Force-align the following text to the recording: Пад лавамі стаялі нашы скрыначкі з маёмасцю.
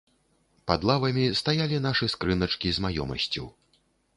Пад 0.69 0.87
лавамі 0.91 1.25
стаялі 1.41 1.81
нашы 1.87 2.05
скрыначкі 2.15 2.69
з 2.79 2.85
маёмасцю. 2.87 3.43